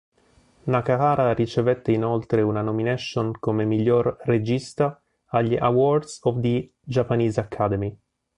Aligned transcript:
Nakahara 0.65 1.31
ricevette 1.31 1.91
inoltre 1.91 2.41
una 2.41 2.63
nomination 2.63 3.37
come 3.39 3.65
miglior 3.65 4.17
regista 4.21 4.99
agli 5.25 5.55
Awards 5.55 6.21
of 6.23 6.39
the 6.39 6.73
Japanese 6.79 7.39
Academy. 7.39 7.95